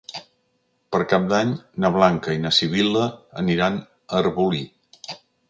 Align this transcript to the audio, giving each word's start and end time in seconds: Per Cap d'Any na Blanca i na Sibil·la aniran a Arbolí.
Per 0.95 1.01
Cap 1.11 1.27
d'Any 1.33 1.51
na 1.85 1.91
Blanca 1.97 2.33
i 2.39 2.41
na 2.47 2.53
Sibil·la 2.61 3.05
aniran 3.43 3.79
a 3.83 3.85
Arbolí. 4.23 4.65